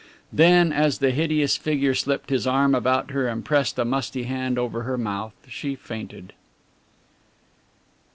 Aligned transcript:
Then 0.33 0.73
as 0.73 0.97
the 0.97 1.11
hideous 1.11 1.57
figure 1.57 1.93
slipped 1.93 2.31
his 2.31 2.47
arm 2.47 2.73
about 2.73 3.11
her 3.11 3.27
and 3.27 3.45
pressed 3.45 3.77
a 3.77 3.85
musty 3.85 4.23
hand 4.23 4.57
over 4.57 4.81
her 4.81 4.97
mouth 4.97 5.35
she 5.47 5.75
fainted. 5.75 6.33